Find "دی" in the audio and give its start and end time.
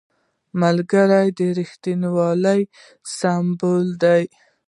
4.03-4.23